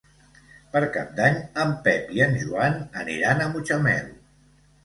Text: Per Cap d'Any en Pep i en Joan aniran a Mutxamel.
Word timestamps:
Per 0.75 0.79
Cap 0.95 1.11
d'Any 1.19 1.37
en 1.65 1.75
Pep 1.89 2.09
i 2.21 2.25
en 2.27 2.35
Joan 2.45 2.81
aniran 3.05 3.45
a 3.47 3.51
Mutxamel. 3.55 4.13